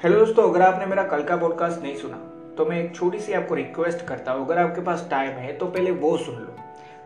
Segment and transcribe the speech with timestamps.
[0.00, 2.16] Hello दोस्तों, अगर आपने मेरा कल का पॉडकास्ट नहीं सुना
[2.56, 5.66] तो मैं एक छोटी सी आपको रिक्वेस्ट करता हूँ। अगर आपके पास टाइम है तो
[5.66, 6.54] पहले वो सुन लो।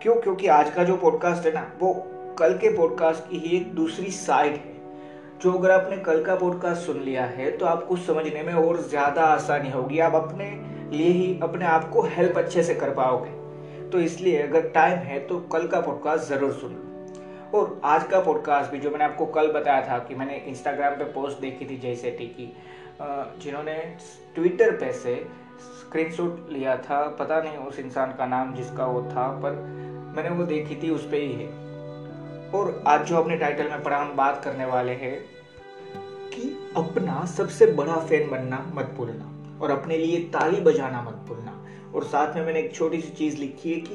[0.02, 0.14] क्यों?
[0.16, 1.92] क्योंकि आज का जो पॉडकास्ट है ना, वो
[2.38, 6.82] कल के पॉडकास्ट की ही एक दूसरी साइड है। जो अगर आपने कल का पॉडकास्ट
[6.82, 10.50] सुन लिया है तो आपको समझने में और ज़्यादा आसानी होगी। आप अपने
[10.92, 15.18] लिए ही अपने आप को हेल्प अच्छे से कर पाओगे। तो इसलिए अगर टाइम है
[15.26, 16.92] तो कल का पॉडकास्ट ज़रूर सुन। लो
[17.54, 21.04] और आज का पॉडकास्ट भी, जो मैंने आपको कल बताया था कि मैंने इंस्टाग्राम पे
[21.12, 22.52] पोस्ट देखी थी जैसे की
[23.02, 23.96] जिन्होंने
[24.34, 25.26] ट्विटर पे से
[25.80, 29.52] स्क्रीनशॉट लिया था, पता नहीं उस इंसान का नाम जिसका वो था, पर
[30.16, 31.46] मैंने वो देखी थी, उस पर ही है।
[32.50, 35.24] और आज जो अपने टाइटल में पढ़ा हम बात करने वाले हैं,
[36.28, 41.66] कि अपना सबसे बड़ा फ़ैन बनना मत भूलना, और अपने लिए ताली बजाना मत भूलना।
[41.94, 43.94] और साथ में मैंने एक छोटी सी चीज़ लिखी है कि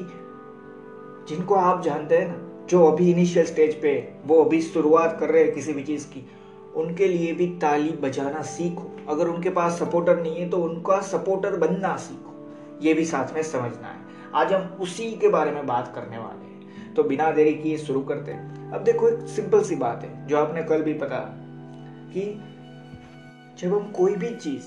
[1.30, 5.44] जिनको आप जानते हैं ना, जो अभी इनिशियल स्टेज पे, वो अभी शुरुआत कर रहे
[5.44, 6.32] हैं किसी भी चीज़ की
[6.76, 11.56] उनके लिए भी ताली बजाना सीखो। अगर उनके पास सपोर्टर नहीं है तो उनका सपोर्टर
[11.56, 12.36] बनना सीखो।
[12.82, 13.98] ये भी साथ में समझना है।
[14.36, 18.02] आज हम उसी के बारे में बात करने वाले हैं। तो बिना देरी किए शुरू
[18.02, 21.20] करते हैं। अब देखो एक सिंपल सी बात है, जो आपने कल भी पता
[22.14, 22.22] कि
[23.60, 24.64] जब हम कोई भी चीज़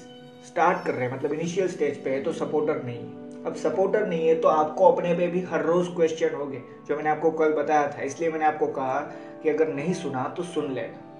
[0.46, 4.06] स्टार्ट कर रहे हैं मतलब इनिशियल स्टेज पे है तो सपोर्टर नहीं है। अब सपोर्टर
[4.06, 7.30] नहीं है तो आपको अपने पे भी हर रोज क्वेश्चन हो गए जो मैंने आपको
[7.30, 8.98] कल बताया था। इसलिए मैंने आपको कहा
[9.42, 11.11] कि अगर नहीं सुना तो सुन लेना।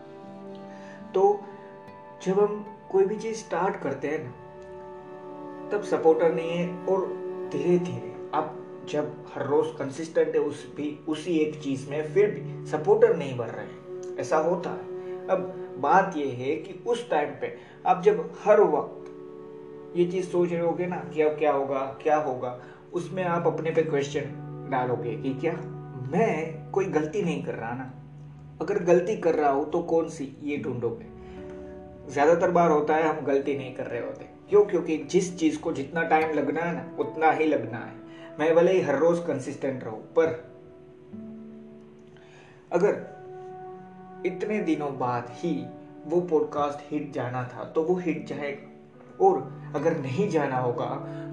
[1.14, 1.40] तो
[2.24, 4.30] जब हम कोई भी चीज़ स्टार्ट करते हैं ना,
[5.68, 7.06] तब सपोर्टर नहीं है और
[7.52, 8.58] धीरे धीरे आप
[8.88, 13.36] जब हर रोज कंसिस्टेंट है उस भी, उसी एक चीज़ में फिर भी सपोर्टर नहीं
[13.36, 17.56] बढ़ रहे ऐसा होता है। अब बात यह है कि उस टाइम पे
[17.86, 22.16] आप जब हर वक्त ये चीज़ सोच रहे होगे ना कि अब क्या होगा क्या
[22.16, 22.58] होगा,
[22.92, 25.52] उसमें आप अपने पे क्वेश्चन डालोगे कि क्या
[26.12, 27.90] मैं कोई गलती नहीं कर रहा ना?
[28.62, 30.36] अगर गलती कर रहा हो तो कौन सी?
[30.42, 31.06] ये ढूंढोगे।
[32.12, 34.64] ज़्यादातर बार होता है हम गलती नहीं कर रहे होते। क्यों?
[34.64, 38.00] क्योंकि जिस चीज़ को जितना टाइम लगना है ना, उतना ही लगना है।
[38.38, 40.26] मैं भले ही हर रोज कंसिस्टेंट रहूँ, पर
[42.72, 43.00] अगर
[44.26, 45.54] इतने दिनों बाद ही
[46.06, 49.38] वो पॉडकास्ट हिट जाना था तो वो हिट जाएगा। और
[49.76, 50.86] अगर नहीं जाना होगा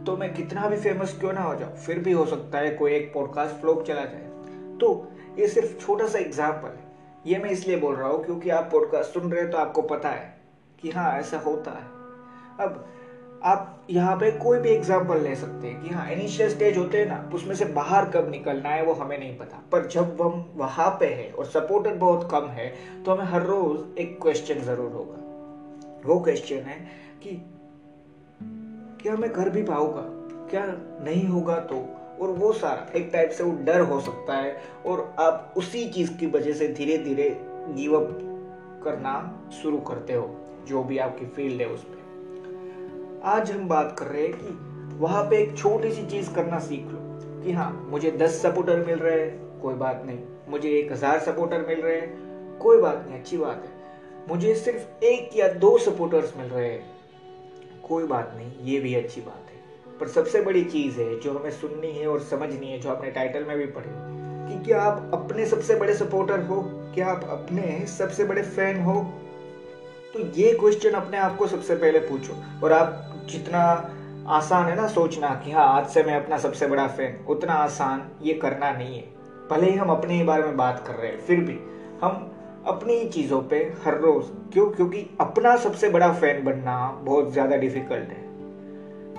[0.06, 2.92] तो मैं कितना भी फ़ेमस क्यों ना हो जाऊँ, फिर भी हो सकता है कोई
[2.94, 6.88] एक पॉडकास्ट फ्लॉप चला जाए। तो ये सिर्फ़ छोटा सा एग्ज़ाम्पल है।
[7.28, 10.10] ये मैं इसलिए बोल रहा हूँ क्योंकि आप पॉडकास्ट सुन रहे हैं तो आपको पता
[10.10, 10.34] है
[10.80, 11.84] कि हाँ ऐसा होता है।
[12.66, 12.86] अब
[13.44, 17.06] आप यहाँ पे कोई भी एग्ज़ाम्पल ले सकते हैं कि हाँ इनिशियल स्टेज होते हैं
[17.06, 20.90] ना, उसमें से बाहर कब निकलना है वो हमें नहीं पता। पर जब हम वहाँ
[21.00, 22.68] पे है और सपोर्टर बहुत कम है
[23.04, 25.18] तो हमें हर रोज एक क्वेश्चन ज़रूर होगा।
[26.06, 26.78] वो क्वेश्चन है
[27.24, 27.42] कि
[29.02, 30.04] क्या मैं कर भी पाऊँगा?
[30.50, 30.66] क्या
[31.04, 31.86] नहीं होगा तो?
[32.22, 36.12] और वो सारा एक टाइप से वो डर हो सकता है और आप उसी चीज़
[36.18, 37.30] की वजह से धीरे धीरे
[37.70, 38.10] गिव अप
[38.84, 39.14] करना
[39.62, 40.30] शुरू करते हो,
[40.68, 45.24] जो भी आपकी फ़ील्ड है उस पर आज हम बात कर रहे हैं कि वहाँ
[45.24, 47.00] पे एक छोटी सी चीज़ करना सीख लो
[47.44, 50.20] कि हाँ मुझे दस सपोर्टर मिल रहे हैं, कोई बात नहीं।
[50.50, 55.04] मुझे एक हज़ार सपोर्टर मिल रहे हैं, कोई बात नहीं, अच्छी बात है। मुझे सिर्फ़
[55.06, 56.84] एक या दो सपोर्टर्स मिल रहे हैं,
[57.88, 59.39] कोई बात नहीं, ये भी अच्छी बात
[60.00, 63.44] पर सबसे बड़ी चीज़ है जो हमें सुननी है और समझनी है, जो आपने टाइटल
[63.44, 63.90] में भी पढ़ी,
[64.50, 66.62] कि क्या आप अपने सबसे बड़े सपोर्टर हो?
[66.94, 68.96] क्या आप अपने सबसे बड़े फ़ैन हो?
[70.14, 73.60] तो ये क्वेश्चन अपने आप को सबसे पहले पूछो। और आप जितना
[74.28, 78.08] आसान है ना सोचना कि हाँ आज से मैं अपना सबसे बड़ा फ़ैन उतना आसान
[78.22, 79.04] ये करना नहीं है।
[79.50, 81.58] भले ही हम अपने ही बारे में बात कर रहे हैं, फिर भी
[82.02, 84.68] हम अपनी ही चीज़ों पे हर रोज, क्यों?
[84.68, 88.29] क्योंकि अपना सबसे बड़ा फ़ैन बनना बहुत ज़्यादा डिफ़िकल्ट है।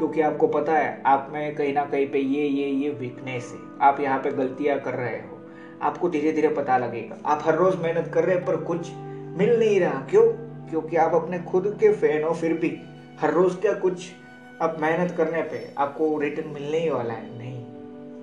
[0.00, 3.88] क्योंकि आपको पता है, आप में कहीं ना कहीं पे ये ये ये वीकनेस है।
[3.88, 5.41] आप यहाँ पे गलतियाँ कर रहे हो।
[5.82, 8.91] आपको धीरे धीरे पता लगेगा। आप हर रोज मेहनत कर रहे हैं, पर कुछ
[9.37, 10.23] मिल नहीं रहा। क्यों?
[10.70, 12.82] क्योंकि आप अपने खुद के फ़ैन हो, फिर भी
[13.20, 14.12] हर रोज क्या कुछ
[14.61, 17.38] अब मेहनत करने पे आपको रिटर्न मिलने ही वाला है?
[17.38, 17.64] नहीं।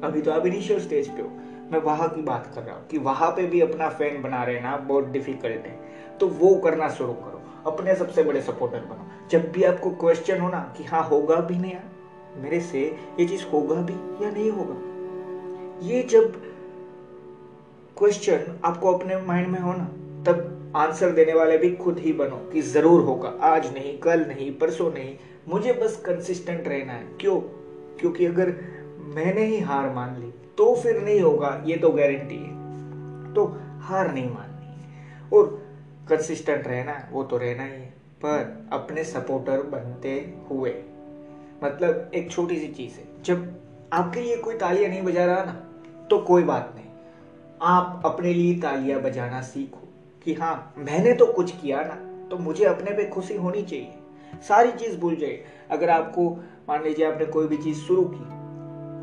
[0.01, 1.29] अभी तो आप इनिशियल स्टेज पे हो।
[1.71, 4.55] मैं वहाँ की बात कर रहा हूँ कि वहाँ पे भी अपना फ़ैन बना रहे
[4.55, 5.79] रहना बहुत डिफ़िकल्ट है।
[6.19, 10.49] तो वो करना शुरू करो। अपने सबसे बड़े सपोर्टर बनो। जब भी आपको क्वेश्चन हो
[10.49, 11.75] ना कि हाँ होगा भी नहीं
[12.37, 14.75] मेरे से ये चीज़ होगा भी या नहीं होगा?
[15.87, 16.41] ये जब
[17.97, 19.85] क्वेश्चन आपको अपने माइंड में हो ना,
[20.23, 24.57] तब आंसर देने वाले भी खुद ही बनो कि ज़रूर होगा। आज नहीं, कल नहीं,
[24.57, 27.39] परसों नहीं, मुझे बस कंसिस्टेंट रहना है। क्यों?
[27.99, 28.47] क्योंकि अगर
[28.99, 32.57] मैंने ही हार मान ली तो फिर नहीं होगा, ये तो गारंटी है।
[33.33, 35.67] तो हार नहीं माननी। और
[36.09, 40.11] कंसिस्टेंट रहना है, वो तो रहना ही है। पर अपने सपोर्टर बनते
[40.49, 40.73] हुए।
[41.63, 43.55] मतलब एक छोटी सी चीज़ है। जब
[43.93, 45.53] आपके लिए कोई तालियाँ नहीं बजा रहा ना
[46.09, 46.85] तो कोई बात नहीं।
[47.61, 49.87] आप अपने लिए तालियाँ बजाना सीखो
[50.23, 51.95] कि हाँ मैंने तो कुछ किया ना
[52.29, 53.93] तो मुझे अपने पे खुशी होनी चाहिए।
[54.47, 55.39] सारी चीज़ भूल जाए
[55.71, 56.29] अगर आपको,
[56.69, 58.23] मान लीजिए आपने कोई भी चीज़ शुरू की,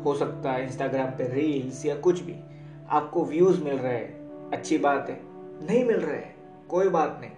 [0.03, 2.35] हो सकता है इंस्टाग्राम पे रील्स या कुछ भी,
[2.89, 5.19] आपको व्यूज़ मिल रहे हैं, अच्छी बात है,
[5.65, 6.35] नहीं मिल रहे हैं,
[6.69, 7.31] कोई बात नहीं।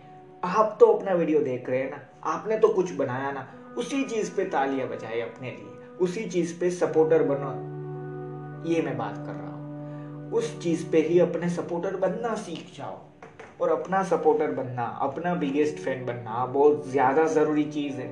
[0.44, 3.48] आप तो अपना वीडियो देख रहे हैं ना, आपने तो कुछ बनाया ना,
[3.78, 9.18] उसी चीज़ पे तालियाँ बजाए अपने लिए, उसी चीज़ पे सपोर्टर बनो। ये मैं बात
[9.18, 13.00] कर रहा हूँ। उस चीज़ पे ही अपने सपोर्टर बनना सीख जाओ
[13.62, 18.08] और अपना सपोर्टर बनना, अपना बिगेस्ट फ़ैन बनना, बहुत ज़्यादा ज़रूरी चीज़ है।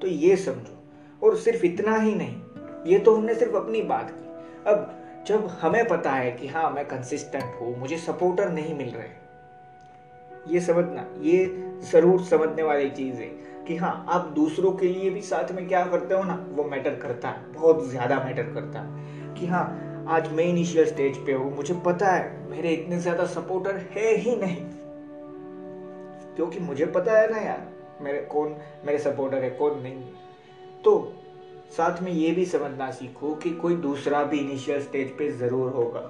[0.00, 0.78] तो ये समझो,
[1.22, 2.40] और सिर्फ़ इतना ही नहीं,
[2.86, 6.84] ये तो हमने सिर्फ़ अपनी बात की। अब जब हमें पता है कि हाँ मैं
[6.84, 9.23] कंसिस्टेंट हूँ, मुझे सपोर्टर नहीं मिल रहे
[10.48, 11.44] ये समझना, ये
[11.90, 13.26] ज़रूर समझने वाली चीज़ है
[13.66, 16.94] कि हाँ आप दूसरों के लिए भी साथ में क्या करते हो ना, वो मैटर
[16.94, 21.54] करता है, बहुत ज़्यादा मैटर करता है कि हाँ आज मैं इनिशियल स्टेज पे हूँ,
[21.56, 24.64] मुझे पता है, मेरे इतने ज़्यादा सपोर्टर है ही नहीं।
[26.36, 27.66] क्योंकि मुझे पता है ना यार,
[28.02, 30.02] मेरे कौन, मेरे सपोर्टर है, कौन नहीं।
[30.84, 31.12] तो
[31.76, 36.00] साथ में ये भी समझना सीखो कि कोई दूसरा भी इनिशियल स्टेज पे ज़रूर होगा।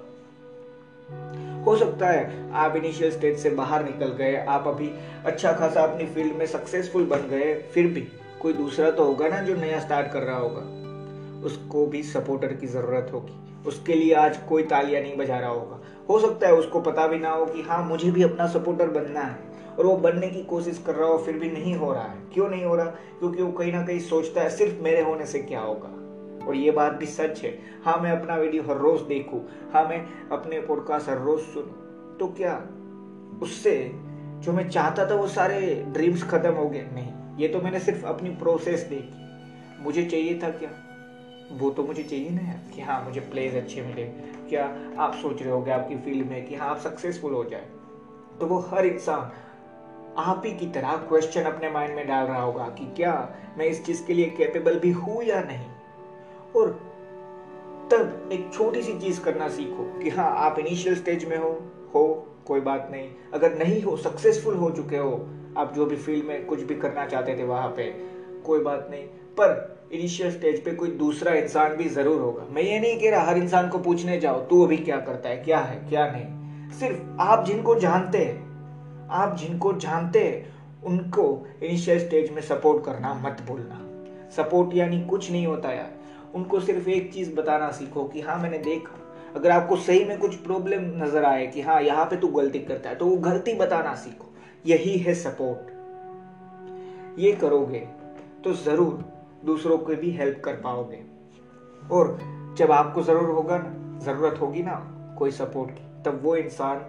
[1.66, 4.90] हो सकता है आप इनिशियल स्टेज से बाहर निकल गए, आप अभी
[5.24, 8.08] अच्छा खासा अपनी फ़ील्ड में सक्सेसफुल बन गए, फिर भी
[8.42, 10.84] कोई दूसरा तो होगा ना जो नया स्टार्ट कर रहा होगा।
[11.46, 15.80] उसको भी सपोर्टर की ज़रूरत होगी। उसके लिए आज कोई तालियाँ नहीं बजा रहा होगा।
[16.08, 19.20] हो सकता है उसको पता भी ना हो कि हाँ मुझे भी अपना सपोर्टर बनना
[19.20, 19.38] है
[19.78, 22.48] और वो बनने की कोशिश कर रहा हो, फिर भी नहीं हो रहा है। क्यों
[22.48, 22.86] नहीं हो रहा?
[22.86, 26.03] क्योंकि वो कहीं ना कहीं सोचता है, सिर्फ़ मेरे होने से क्या होगा?
[26.48, 29.40] और ये बात भी सच है। हाँ मैं अपना वीडियो हर रोज देखू।
[29.72, 31.84] हाँ मैं अपने पॉडकास्ट हर रोज सुनू।
[32.16, 32.66] तो क्या
[33.42, 33.92] उससे
[34.34, 36.82] जो मैं चाहता था वो सारे ड्रीम्स खत्म हो गए?
[36.92, 40.70] नहीं, ये तो मैंने सिर्फ़ अपनी प्रोसेस देखी। मुझे चाहिए था क्या?
[41.52, 44.04] वो तो मुझे चाहिए ना यार, कि हाँ मुझे प्लेज अच्छे मिले।
[44.48, 47.66] क्या आप सोच रहे होगे आपकी फ़ील्ड में कि हाँ आप सक्सेसफुल हो जाए?
[48.40, 49.32] तो वो हर इंसान
[50.16, 53.84] आप ही की तरह क्वेश्चन अपने माइंड में डाल रहा होगा कि क्या मैं इस
[53.84, 55.66] चीज़ के लिए कैपेबल भी हूँ या नहीं?
[56.56, 56.68] और
[57.90, 61.50] तब एक छोटी सी चीज़ करना सीखो कि हाँ आप इनिशियल स्टेज में हो
[61.94, 66.24] हो, कोई बात नहीं। अगर नहीं हो सक्सेसफुल हो चुके हो, आप जो भी फ़ील्ड
[66.24, 67.84] में कुछ भी करना चाहते थे वहाँ पे,
[68.46, 69.04] कोई बात नहीं।
[69.38, 73.24] पर इनिशियल स्टेज पे कोई दूसरा इंसान भी ज़रूर होगा। मैं ये नहीं कह रहा,
[73.24, 76.98] हर इंसान को पूछने जाओ, तू अभी क्या करता है, क्या है, क्या नहीं। सिर्फ़
[77.20, 80.54] आप जिनको जानते हैं, आप जिनको जानते हैं,
[80.84, 83.80] उनको इनिशियल स्टेज में सपोर्ट करना मत भूलना।
[84.30, 86.03] सपोर्ट यानी कुछ नहीं होता यार।
[86.34, 88.98] उनको सिर्फ़ एक चीज़ बताना सीखो कि हाँ मैंने देखा।
[89.36, 92.90] अगर आपको सही में कुछ प्रॉब्लम नज़र आए कि हाँ यहाँ पे तू गलती करता
[92.90, 94.34] है तो वो गलती बताना सीखो।
[94.66, 95.74] यही है सपोर्ट
[97.18, 97.88] ये करोगे
[98.44, 99.04] तो ज़रूर
[99.44, 101.02] दूसरों को भी हेल्प कर पाओगे।
[101.88, 102.18] और
[102.58, 106.84] जब आपको ज़रूर होगा ना, ज़रूरत होगी ना कोई सपोर्ट की, तब वो इंसान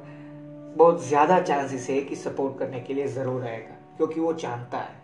[0.75, 4.95] बहुत ज़्यादा चांसेस है कि सपोर्ट करने के लिए ज़रूर आएगा, क्योंकि वो जानता है।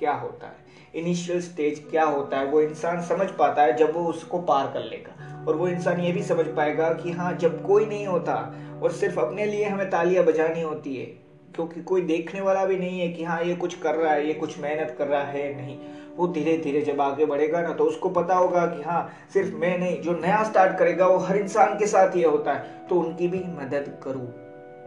[0.00, 0.68] क्या होता है?
[0.94, 2.44] इनिशियल स्टेज क्या होता है?
[2.44, 6.12] वो इंसान समझ पाता है जब वो उसको पार कर लेगा। और वो इंसान ये
[6.12, 8.34] भी समझ पाएगा कि हाँ जब कोई नहीं होता
[8.82, 11.04] और सिर्फ़ अपने लिए हमें तालियाँ बजानी होती है,
[11.54, 14.34] क्योंकि कोई देखने वाला भी नहीं है कि हाँ ये कुछ कर रहा है, ये
[14.34, 15.76] कुछ मेहनत कर रहा है, नहीं।
[16.16, 19.76] वो धीरे धीरे जब आगे बढ़ेगा ना तो उसको पता होगा कि हाँ सिर्फ़ मैं
[19.78, 23.28] नहीं, जो नया स्टार्ट करेगा, वो हर इंसान के साथ ये होता है। तो उनकी
[23.28, 24.26] भी मदद करूँ,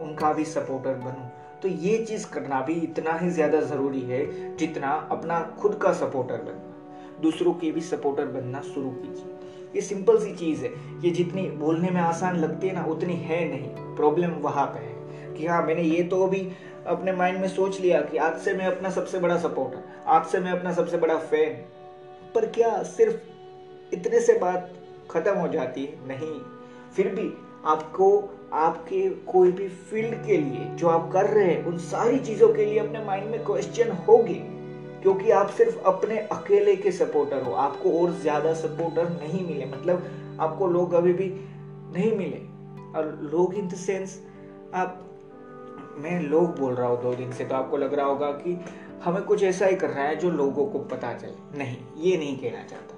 [0.00, 1.28] उनका भी सपोर्टर बनूं।
[1.64, 6.36] तो ये चीज़ करना भी इतना ही ज़्यादा ज़रूरी है जितना अपना खुद का सपोर्टर
[6.36, 10.72] बनना। दूसरों के भी सपोर्टर बनना शुरू कीजिए। ये सिंपल सी चीज़ है।
[11.04, 15.34] ये जितनी बोलने में आसान लगती है ना, उतनी है नहीं। प्रॉब्लम वहाँ पे है
[15.34, 16.48] कि हाँ मैंने ये तो अभी
[16.86, 20.40] अपने माइंड में सोच लिया कि आज से मैं अपना सबसे बड़ा सपोर्टर आज से
[20.40, 21.52] मैं अपना सबसे बड़ा फ़ैन
[22.34, 24.72] पर क्या सिर्फ़ इतने से बात
[25.10, 26.08] खत्म हो जाती है?
[26.08, 26.40] नहीं।
[26.92, 27.30] फिर भी
[27.66, 28.08] आपको
[28.54, 32.64] आपके कोई भी फ़ील्ड के लिए, जो आप कर रहे हैं, उन सारी चीज़ों के
[32.64, 34.40] लिए अपने माइंड में क्वेश्चन होगी।
[35.02, 40.06] क्योंकि आप सिर्फ़ अपने अकेले के सपोर्टर हो। आपको और ज़्यादा सपोर्टर नहीं मिले। मतलब
[40.40, 41.28] आपको लोग अभी भी
[41.92, 42.38] नहीं मिले।
[42.98, 44.20] और लोग इन द सेंस
[44.74, 45.00] आप,
[45.98, 48.64] मैं लोग बोल रहा हूँ दो दिन से तो आपको लग रहा होगा कि
[49.04, 52.36] हमें कुछ ऐसा ही कर रहा है जो लोगों को पता चले। नहीं, ये नहीं
[52.36, 52.93] कहना चाहता।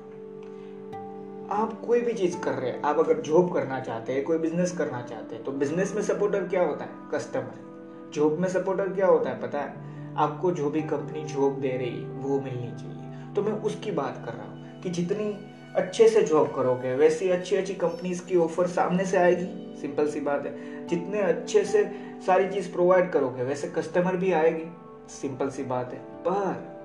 [1.51, 4.79] आप कोई भी चीज़ कर रहे हैं, आप अगर जॉब करना चाहते हैं, कोई बिज़नेस
[4.79, 6.91] करना चाहते हैं तो बिज़नेस में सपोर्टर क्या होता है?
[7.15, 7.67] कस्टमर
[8.15, 9.97] जॉब में सपोर्टर क्या होता है, पता है?
[10.17, 14.23] आपको जो भी कंपनी जॉब दे रही है, वो मिलनी चाहिए। तो मैं उसकी बात
[14.27, 15.39] कर रहा हूँ कि जितनी
[15.77, 20.21] अच्छे से जॉब करोगे, वैसी अच्छी अच्छी कंपनीज़ की ऑफ़र सामने से आएगी। सिंपल सी
[20.21, 21.91] बात है। जितने अच्छे से
[22.27, 24.65] सारी चीज़ प्रोवाइड करोगे, वैसे कस्टमर भी आएगी।
[25.09, 26.76] सिंपल सी बात है। पर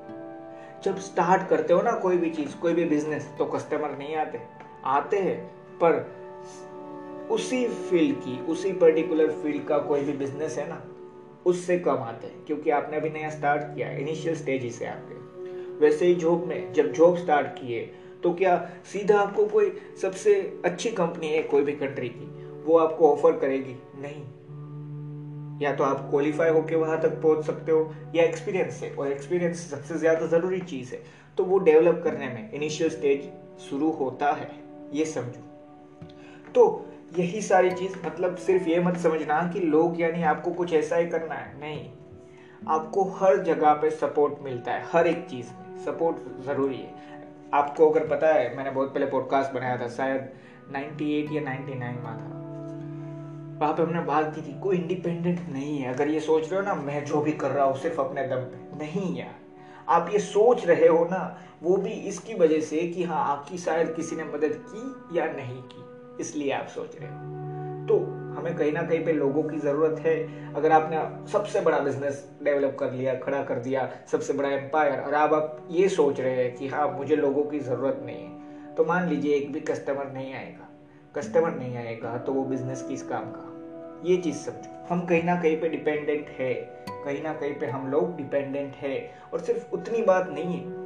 [0.84, 4.40] जब स्टार्ट करते हो ना कोई भी चीज़, कोई भी बिज़नेस तो कस्टमर नहीं आते।
[4.86, 5.38] आते हैं,
[5.84, 10.82] पर उसी फ़ील्ड की, उसी पर्टिकुलर फ़ील्ड का कोई भी बिज़नेस है ना,
[11.46, 15.20] उससे कम आते हैं, क्योंकि आपने अभी नया स्टार्ट किया इनिशियल स्टेज से आपके।
[15.80, 17.92] वैसे ही जॉब में, जब जॉब स्टार्ट किए
[18.24, 20.34] तो क्या सीधा आपको कोई सबसे
[20.66, 22.26] अच्छी कंपनी है कोई भी कंट्री की,
[22.64, 23.76] वो आपको ऑफ़र करेगी?
[23.96, 24.24] नहीं।
[25.62, 29.72] या तो आप क्वालिफाई होके वहाँ तक पहुँच सकते हो, या एक्सपीरियंस से, और एक्सपीरियंस
[29.72, 31.02] सबसे ज़्यादा ज़रूरी चीज़ है।
[31.38, 33.32] तो वो डेवलप करने में इनिशियल स्टेज
[33.70, 34.52] शुरू होता है,
[34.94, 35.42] ये समझो।
[36.56, 36.86] तो
[37.18, 41.08] यही सारी चीज़ मतलब सिर्फ़ ये मत समझना कि लोग, यानी आपको कुछ ऐसा ही
[41.08, 41.90] करना है, नहीं।
[42.68, 46.94] आपको हर जगह पे सपोर्ट मिलता है, हर एक चीज़ में। सपोर्ट ज़रूरी है।
[47.54, 50.30] आपको अगर पता है, मैंने बहुत पहले पॉडकास्ट बनाया था, शायद
[50.72, 52.41] 98 या 99 में था।
[53.62, 56.66] वहाँ पे हमने बात की थी, कोई इंडिपेंडेंट नहीं है। अगर ये सोच रहे हो
[56.66, 59.36] ना, मैं जो भी कर रहा हूँ सिर्फ़ अपने दम पे। नहीं यार।
[59.90, 63.94] आप ये सोच रहे हो ना, वो भी इसकी वजह से कि हाँ आपकी शायद
[63.94, 65.84] किसी ने मदद की या नहीं की,
[66.20, 68.00] इसलिए आप सोच रहे हो। तो
[68.38, 70.16] हमें कहीं ना कहीं पे लोगों की ज़रूरत है।
[70.54, 75.14] अगर आपने सबसे बड़ा बिज़नेस डेवलप कर लिया, खड़ा कर दिया, सबसे बड़ा एम्पायर और
[75.14, 78.84] अब आप ये सोच रहे हैं कि हाँ मुझे लोगों की ज़रूरत नहीं है तो
[78.84, 80.68] मान लीजिए एक भी कस्टमर नहीं आएगा।
[81.16, 83.51] कस्टमर नहीं आएगा तो वो बिज़नेस किस काम का?
[84.04, 86.54] ये चीज़ समझो हम कहीं ना कहीं पे डिपेंडेंट है,
[87.06, 88.96] कहीं ना कहीं पे हम लोग डिपेंडेंट है,
[89.34, 90.80] और सिर्फ़ उतनी बात नहीं है।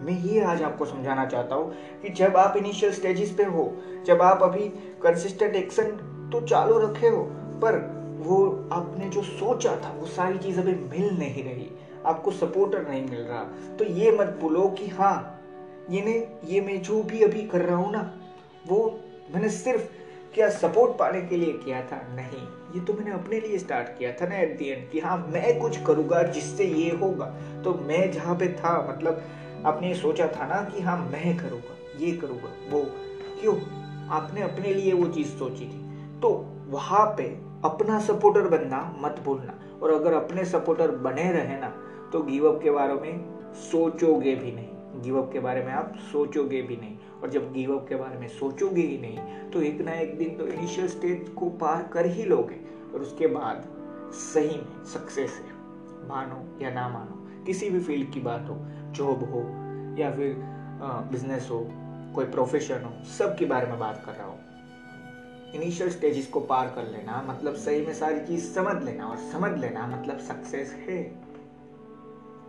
[0.00, 3.72] मैं ये आज आपको समझाना चाहता हूँ कि जब आप इनिशियल स्टेजेस पे हो,
[4.06, 4.68] जब आप अभी
[5.02, 5.90] कंसिस्टेंट एक्शन
[6.32, 7.22] तो चालू रखे हो,
[7.62, 7.78] पर
[8.18, 11.70] वो आपने जो सोचा था, वो सारी चीज़ अभी मिल नहीं रही,
[12.06, 13.42] आपको सपोर्टर नहीं मिल रहा
[13.78, 15.36] तो ये मत बोलो कि हाँ
[15.90, 18.10] ये ने ये मैं जो भी अभी कर रहा हूँ ना,
[18.66, 19.00] वो
[19.30, 19.82] मैंने सिर्फ़
[20.34, 21.96] क्या सपोर्ट पाने के लिए किया था?
[22.14, 25.16] नहीं। ये तो मैंने अपने लिए स्टार्ट किया था ना एट दी एंड कि हाँ
[25.28, 27.26] मैं कुछ करूँगा जिससे ये होगा।
[27.64, 29.22] तो मैं जहाँ पे था मतलब
[29.66, 32.82] आपने सोचा था ना कि हाँ मैं करूँगा, ये करूँगा, वो।
[33.40, 33.56] क्यों?
[34.08, 37.24] आपने अपने लिए वो चीज़ सोची थी। तो वहाँ पे
[37.64, 41.74] अपना सपोर्टर बनना मत भूलना। और अगर अपने सपोर्टर बने रहे ना
[42.12, 46.76] तो गिवअप के बारे में सोचोगे भी नहीं। गिवअप के बारे में आप सोचोगे भी
[46.76, 50.16] नहीं। और जब गिव अप के बारे में सोचोगे ही नहीं तो एक ना एक
[50.18, 52.58] दिन तो इनिशियल स्टेज को पार कर ही लोगे।
[52.94, 53.64] और उसके बाद
[54.14, 55.58] सही में सक्सेस है
[56.08, 58.56] मानो या ना मानो, किसी भी फ़ील्ड की बात हो
[58.92, 59.40] जॉब हो,
[59.98, 60.36] या फिर
[61.10, 61.58] बिज़नेस हो,
[62.14, 64.48] कोई प्रोफेशन हो सब के बारे में बात कर रहा हूँ।
[65.54, 69.50] इनिशियल स्टेजेस को पार कर लेना मतलब सही में सारी चीज़ समझ लेना और समझ
[69.58, 71.00] लेना मतलब सक्सेस है।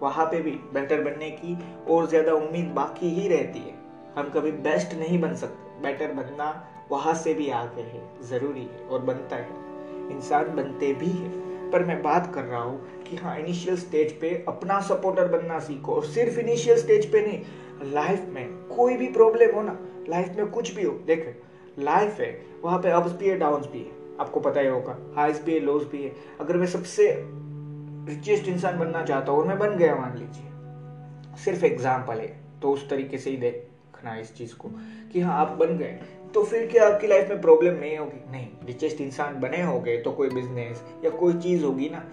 [0.01, 1.57] वहाँ पे भी बेटर बनने की
[1.89, 3.79] और ज़्यादा उम्मीद बाकी ही रहती है।
[4.15, 6.49] हम कभी बेस्ट नहीं बन सकते। बेटर बनना
[6.91, 9.59] वहाँ से भी आगे है, ज़रूरी है और बनता है।
[10.11, 11.29] इंसान बनते भी है।
[11.71, 15.93] पर मैं बात कर रहा हूँ कि हाँ इनिशियल स्टेज पे अपना सपोर्टर बनना सीखो
[15.93, 19.77] और सिर्फ़ इनिशियल स्टेज पे नहीं लाइफ में कोई भी प्रॉब्लम हो ना
[20.09, 21.35] लाइफ में कुछ भी हो, देखे
[21.79, 22.31] लाइफ है,
[22.63, 25.59] वहाँ पे अप्स भी है डाउन भी है। आपको पता ही होगा हाइस भी है
[25.59, 27.07] लोस भी है। अगर मैं सबसे
[28.09, 32.27] रिचेस्ट इंसान बनना चाहता हूँ और मैं बन गया, मान लीजिए, सिर्फ़ एग्ज़ाम्पल है
[32.61, 33.67] तो उस तरीके से ही देख।
[34.01, 34.69] रखना इस चीज़ को,
[35.11, 35.99] कि हाँ आप बन गए।
[36.33, 38.31] तो फिर क्या आपकी लाइफ में प्रॉब्लम नहीं होगी?
[38.31, 42.03] नहीं रिचेस्ट इंसान बने हो गए तो कोई बिज़नेस या कोई चीज़ होगी ना,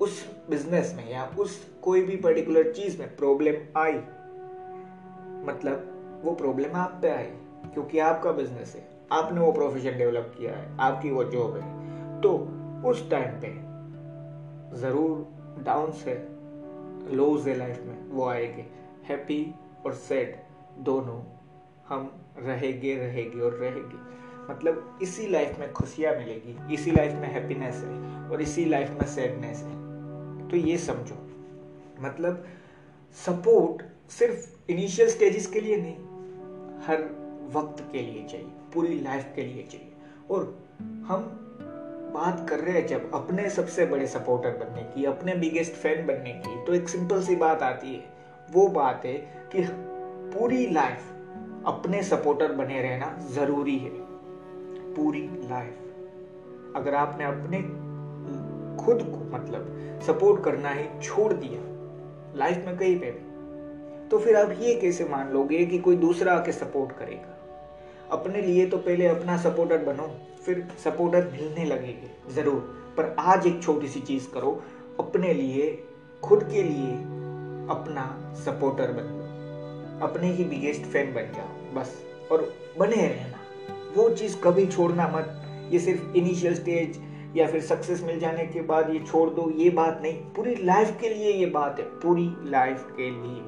[0.00, 3.94] उस बिज़नेस में या उस कोई भी पर्टिकुलर चीज़ में प्रॉब्लम आई।
[5.44, 7.30] मतलब वो प्रॉब्लम आप पे आई,
[7.72, 12.32] क्योंकि आपका बिज़नेस है, आपने वो प्रोफेशन डेवलप किया है, आपकी वो जॉब है। तो
[12.88, 13.54] उस टाइम पे
[14.78, 16.14] ज़रूर डाउन से
[17.14, 18.66] लोज है लाइफ में, वो आएँगे।
[19.04, 19.54] हैप्पी
[19.86, 20.36] और सैड
[20.80, 21.20] दोनों
[21.88, 23.96] हम रहेंगे रहेंगे और रहेंगे।
[24.50, 29.06] मतलब इसी लाइफ में खुशियाँ मिलेगी, इसी लाइफ में हैप्पीनेस है और इसी लाइफ में
[29.06, 31.16] सैडनेस है। तो ये समझो।
[32.00, 32.44] मतलब
[33.26, 35.96] सपोर्ट सिर्फ़ इनिशियल स्टेजेस के लिए नहीं,
[36.80, 37.02] हर
[37.52, 39.92] वक्त के लिए चाहिए, पूरी लाइफ के लिए चाहिए।
[40.30, 41.44] और हम
[42.14, 46.32] बात कर रहे हैं जब अपने सबसे बड़े सपोर्टर बनने की, अपने बिगेस्ट फ़ैन बनने
[46.46, 48.04] की तो एक सिंपल सी बात आती है,
[48.50, 49.14] वो बात है
[49.54, 49.62] कि
[50.28, 53.90] पूरी लाइफ अपने सपोर्टर बने रहना ज़रूरी है।
[54.94, 57.60] पूरी लाइफ अगर आपने अपने
[58.76, 61.60] खुद को मतलब सपोर्ट करना ही छोड़ दिया
[62.38, 63.10] लाइफ में कहीं पे
[64.10, 67.34] तो फिर आप ये कैसे मान लोगे कि कोई दूसरा आके सपोर्ट करेगा?
[68.10, 70.06] अपने लिए तो पहले अपना सपोर्टर बनो,
[70.44, 72.60] फिर सपोर्टर मिलने लगेंगे, ज़रूर।
[72.96, 74.60] पर आज एक छोटी सी चीज़ करो,
[75.00, 75.70] अपने लिए,
[76.22, 76.92] खुद के लिए
[77.70, 78.04] अपना
[78.36, 79.17] सपोर्टर बन।
[80.02, 83.38] अपने ही बिगेस्ट फ़ैन बन जाओ, बस। और बने रहना।
[83.96, 85.34] वो चीज़ कभी छोड़ना मत।
[85.72, 87.00] ये सिर्फ़ इनिशियल स्टेज
[87.36, 90.96] या फिर सक्सेस मिल जाने के बाद ये छोड़ दो, ये बात नहीं। पूरी लाइफ
[91.00, 93.40] के लिए ये बात है। पूरी लाइफ के लिए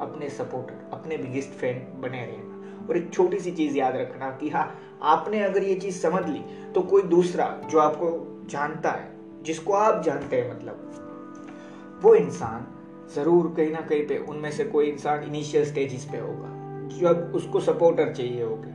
[0.00, 4.48] अपने सपोर्टर अपने बिगेस्ट फ़ैन बने रहना। और एक छोटी सी चीज़ याद रखना कि
[4.48, 6.40] हाँ आपने अगर ये चीज़ समझ ली
[6.74, 8.08] तो कोई दूसरा जो आपको
[8.50, 9.10] जानता है,
[9.42, 12.66] जिसको आप जानते हैं मतलब वो इंसान
[13.14, 16.54] ज़रूर कहीं ना कहीं पे उनमें से कोई इंसान इनिशियल स्टेजेस पे होगा।
[16.98, 18.70] जब उसको सपोर्टर चाहिए होगे।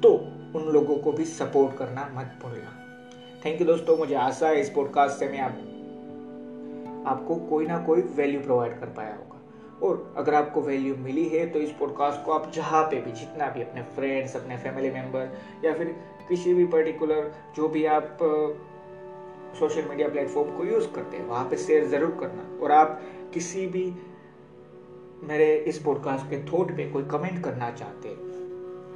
[0.00, 0.12] तो
[0.58, 2.80] उन लोगों को भी सपोर्ट करना मत भूलना।
[3.44, 5.56] थैंक यू दोस्तों, मुझे आशा है इस पॉडकास्ट से मैं आप,
[7.06, 9.40] आपको कोई ना कोई वैल्यू प्रोवाइड कर पाया होगा।
[9.82, 13.48] और अगर आपको वैल्यू मिली है तो इस पॉडकास्ट को आप जहाँ पे भी, जितना
[13.48, 15.32] भी अपने फ्रेंड्स अपने फैमिली मेंबर
[15.64, 15.94] या फिर
[16.28, 18.18] किसी भी पर्टिकुलर जो भी आप
[19.58, 23.00] सोशल मीडिया प्लेटफॉर्म को यूज़ करते हैं, वहाँ पे शेयर ज़रूर करना। और आप
[23.34, 23.92] किसी भी
[25.22, 28.24] मेरे इस पॉडकास्ट के थॉट पे कोई कमेंट करना चाहते हैं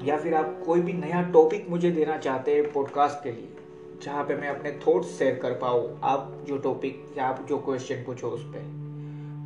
[0.07, 3.49] या फिर आप कोई भी नया टॉपिक मुझे देना चाहते हैं पॉडकास्ट के लिए,
[4.03, 7.97] जहाँ पे मैं अपने थॉट्स शेयर कर पाऊँ, आप जो टॉपिक या आप जो क्वेश्चन
[7.97, 8.61] पूछो उस पर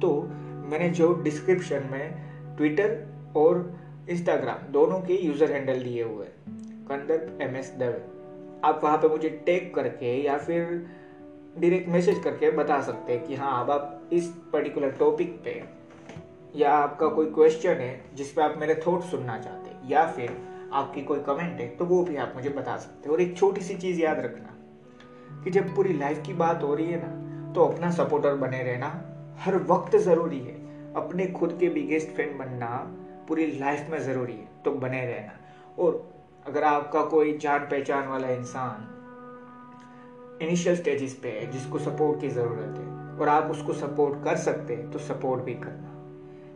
[0.02, 0.22] तो
[0.68, 2.14] मैंने जो डिस्क्रिप्शन में
[2.56, 3.06] ट्विटर
[3.36, 3.76] और
[4.10, 6.26] इंस्टाग्राम दोनों के यूज़र हैंडल दिए हुए
[6.88, 8.04] कंदक एम एस दवे
[8.64, 10.86] आप वहाँ पे मुझे टैग करके या फिर
[11.56, 15.62] डायरेक्ट मैसेज करके बता सकते हैं कि हाँ अब आप इस पर्टिकुलर टॉपिक पे
[16.54, 20.36] या आपका कोई क्वेश्चन है जिस पे आप मेरे थॉट सुनना चाहते हैं, या फिर
[20.72, 23.60] आपकी कोई कमेंट है तो वो भी आप मुझे बता सकते हैं। और एक छोटी
[23.60, 24.54] सी चीज़ याद रखना
[25.44, 28.88] कि जब पूरी लाइफ की बात हो रही है ना तो अपना सपोर्टर बने रहना
[29.40, 30.54] हर वक्त ज़रूरी है।
[30.94, 32.68] अपने खुद के बिगेस्ट फ्रेंड बनना
[33.28, 35.38] पूरी लाइफ में ज़रूरी है तो बने रहना।
[35.78, 36.02] और
[36.46, 38.88] अगर आपका कोई जान पहचान वाला इंसान
[40.42, 44.74] इनिशियल स्टेजेस पे है, जिसको सपोर्ट की ज़रूरत है। और आप उसको सपोर्ट कर सकते
[44.74, 45.88] हैं तो सपोर्ट भी करना।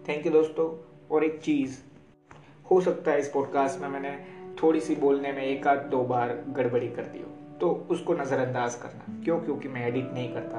[0.09, 1.79] थैंक यू दोस्तों। और एक चीज़,
[2.71, 4.25] हो सकता है इस पॉडकास्ट में मैंने
[4.63, 8.75] थोड़ी सी बोलने में एक आध दो बार गड़बड़ी कर दी हो। तो उसको नज़रअंदाज
[8.75, 9.41] करना। क्यों?
[9.41, 10.59] क्योंकि मैं एडिट नहीं करता।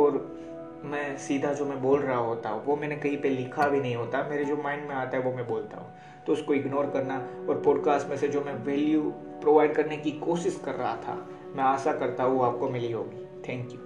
[0.00, 0.36] और
[0.84, 3.96] मैं सीधा जो मैं बोल रहा होता हूँ वो मैंने कहीं पे लिखा भी नहीं
[3.96, 5.90] होता। मेरे जो माइंड में आता है, वो मैं बोलता हूँ।
[6.26, 7.14] तो उसको इग्नोर करना।
[7.48, 11.64] और पॉडकास्ट में से जो मैं वैल्यू प्रोवाइड करने की कोशिश कर रहा था मैं
[11.64, 13.78] आशा करता हूँ आपको मिली होगी। Thank you